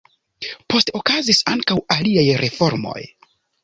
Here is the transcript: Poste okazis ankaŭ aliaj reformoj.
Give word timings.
Poste 0.73 0.95
okazis 1.01 1.43
ankaŭ 1.55 1.79
aliaj 1.99 2.29
reformoj. 2.47 3.01